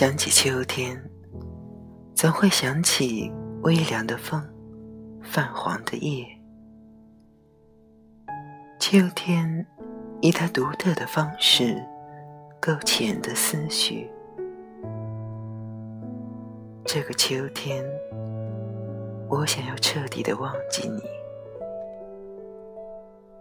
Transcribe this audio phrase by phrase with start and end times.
[0.00, 0.96] 想起秋天，
[2.14, 3.32] 总会想起
[3.62, 4.40] 微凉的风，
[5.20, 6.24] 泛黄的叶。
[8.78, 9.66] 秋天
[10.20, 11.84] 以它独特的方式
[12.60, 14.08] 勾起人的思绪。
[16.84, 17.84] 这个秋天，
[19.28, 21.02] 我想要彻底的忘记你，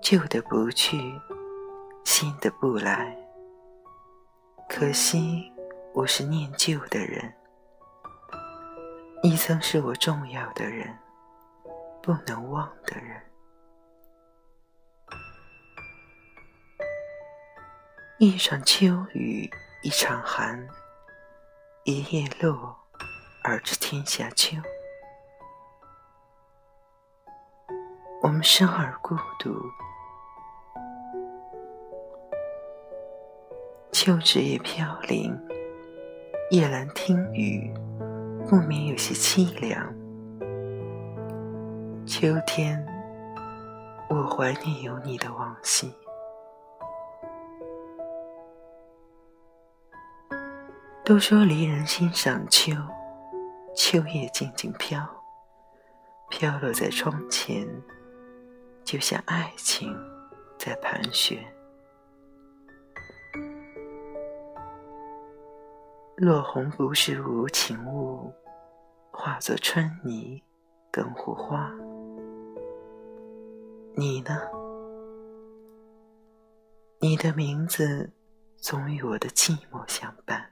[0.00, 0.96] 旧的不去，
[2.06, 3.14] 新的不来。
[4.66, 5.52] 可惜。
[5.98, 7.34] 我是念旧的人，
[9.20, 10.96] 你曾是我重要的人，
[12.00, 13.20] 不能忘的人。
[18.18, 19.50] 一场秋雨
[19.82, 20.64] 一场寒，
[21.82, 22.78] 一叶落，
[23.42, 24.56] 而知天下秋。
[28.22, 29.60] 我们生而孤独，
[33.90, 35.36] 秋枝也飘零。
[36.50, 37.70] 夜阑听雨，
[38.48, 39.94] 不免有些凄凉。
[42.06, 42.82] 秋天，
[44.08, 45.92] 我怀念有你的往昔。
[51.04, 52.72] 都说离人心上秋，
[53.76, 55.06] 秋叶静静飘，
[56.30, 57.68] 飘落在窗前，
[58.84, 59.94] 就像爱情
[60.56, 61.38] 在盘旋。
[66.20, 68.34] 落红不是无情物，
[69.12, 70.42] 化作春泥
[70.90, 71.72] 更护花。
[73.94, 74.36] 你呢？
[76.98, 78.12] 你的名字
[78.56, 80.44] 总与我的寂寞相伴。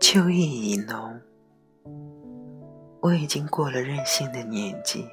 [0.00, 1.20] 秋意已浓，
[3.02, 5.04] 我已经过了任性的年纪。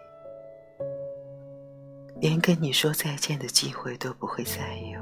[2.22, 5.02] 连跟你说再见的机会都不会再有，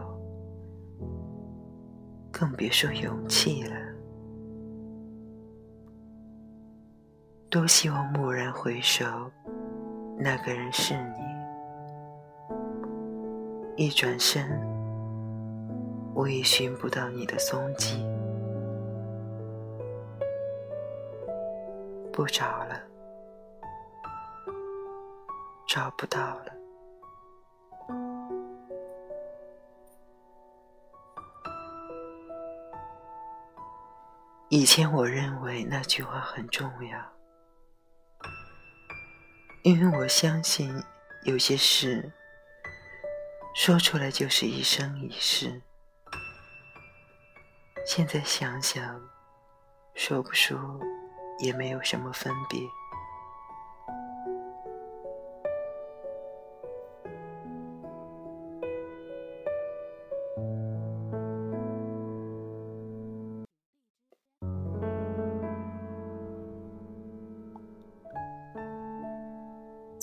[2.32, 3.76] 更别说勇气了。
[7.50, 9.04] 多希望蓦然回首，
[10.18, 11.12] 那个人是你；
[13.76, 14.50] 一转身，
[16.16, 18.02] 我已寻不到你的踪迹，
[22.14, 22.82] 不找了，
[25.68, 26.59] 找不到了。
[34.52, 37.14] 以前我认为那句话很重要，
[39.62, 40.84] 因为我相信
[41.24, 42.12] 有些事
[43.54, 45.62] 说出来就是一生一世。
[47.86, 49.00] 现在想想，
[49.94, 50.80] 说不说
[51.38, 52.60] 也没有什么分别。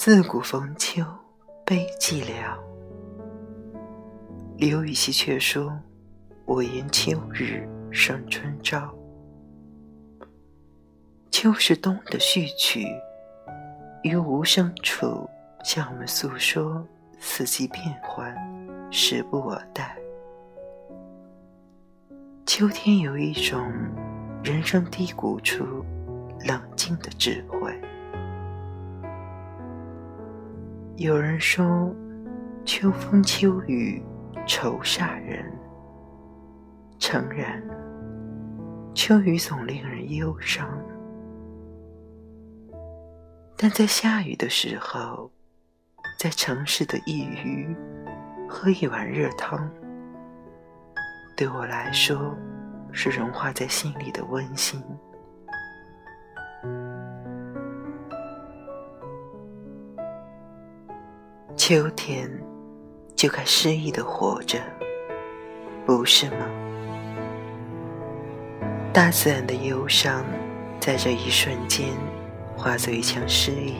[0.07, 1.03] 自古逢秋
[1.65, 2.57] 悲寂寥，
[4.57, 5.77] 刘禹锡却说
[6.47, 8.95] ：“我言秋日胜春朝。”
[11.33, 12.87] 秋是冬的序曲，
[14.05, 15.29] 于无声处
[15.65, 16.87] 向我们诉说
[17.19, 18.33] 四季变换，
[18.93, 19.99] 时不我待。
[22.47, 23.61] 秋天有一种
[24.45, 25.85] 人生低谷处
[26.47, 27.77] 冷静的智慧。
[30.97, 31.95] 有人说，
[32.65, 34.03] 秋风秋雨
[34.47, 35.45] 愁煞人。
[36.99, 37.63] 诚然，
[38.95, 40.67] 秋雨总令人忧伤，
[43.59, 45.31] 但在下雨的时候，
[46.19, 47.77] 在城市的一隅
[48.49, 49.71] 喝一碗热汤，
[51.37, 52.35] 对我来说
[52.91, 54.83] 是融化在心里的温馨。
[61.69, 62.31] 秋天
[63.17, 64.61] 就该诗意的活着，
[65.85, 66.47] 不是吗？
[68.93, 70.25] 大自然的忧伤，
[70.79, 71.89] 在这一瞬间
[72.57, 73.79] 化作一腔诗意，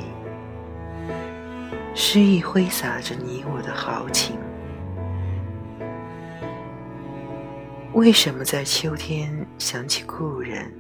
[1.95, 4.37] 诗意挥洒着你我的豪情。
[7.93, 10.75] 为什么在秋天想起故人，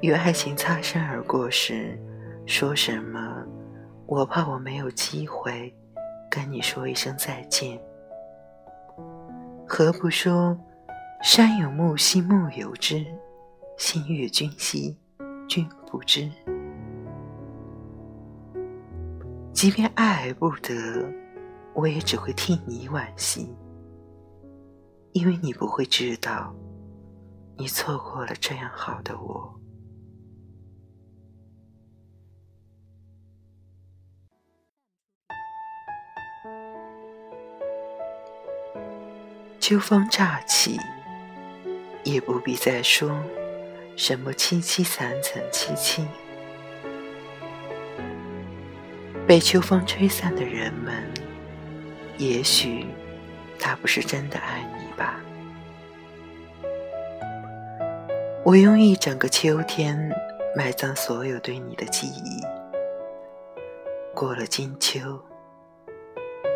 [0.00, 1.98] 与爱情擦身而过时，
[2.46, 3.42] 说什么
[4.06, 5.74] “我怕我没有机会”？
[6.30, 7.80] 跟你说一声再见，
[9.66, 10.56] 何不说
[11.22, 13.04] “山有木兮木有枝，
[13.76, 14.96] 心悦君兮
[15.48, 16.30] 君不知”。
[19.52, 20.74] 即便爱而不得，
[21.74, 23.52] 我也只会替你惋惜，
[25.12, 26.54] 因为你不会知道，
[27.56, 29.52] 你错过了这样好的我。
[39.60, 40.78] 秋风乍起，
[42.02, 43.10] 也不必再说
[43.96, 46.06] 什么凄凄惨惨戚戚。
[49.26, 51.04] 被秋风吹散的人们，
[52.16, 52.86] 也许
[53.58, 55.20] 他不是真的爱你吧。
[58.42, 59.98] 我用一整个秋天
[60.56, 62.40] 埋葬所有对你的记忆。
[64.14, 65.20] 过了金秋，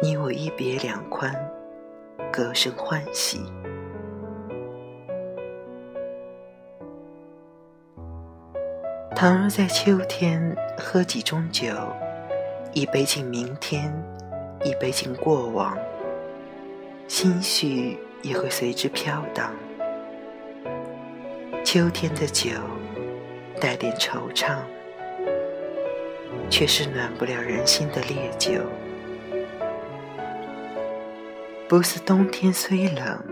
[0.03, 1.33] 你我一别两宽。
[2.33, 3.41] 各生欢喜。
[9.15, 11.69] 倘若在秋天喝几盅酒，
[12.73, 13.95] 一杯敬明天，
[14.65, 15.79] 一杯敬过往，
[17.07, 19.55] 心绪也会随之飘荡。
[21.65, 22.51] 秋天的酒，
[23.61, 24.57] 带点惆怅，
[26.51, 28.63] 却是暖不了人心的烈酒。
[31.73, 33.25] 不似冬天虽冷，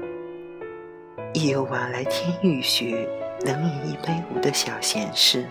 [1.35, 3.07] 亦有晚来天欲雪，
[3.45, 5.45] 能饮一杯无的小闲事。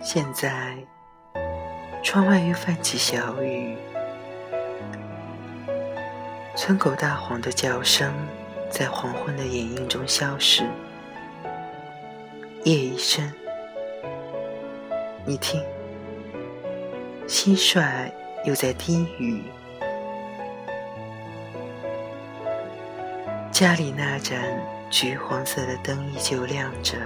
[0.00, 0.76] 现在，
[2.02, 3.76] 窗外又泛起小雨，
[6.56, 8.12] 村口大黄的叫声
[8.68, 10.64] 在黄昏的掩映中消失。
[12.64, 13.32] 夜已深。
[15.24, 15.62] 你听。
[17.28, 18.10] 蟋蟀
[18.44, 19.42] 又在低语。
[23.50, 24.42] 家里那盏
[24.90, 26.96] 橘黄色的灯依旧亮着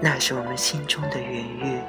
[0.00, 1.82] 那是我们心中的圆月。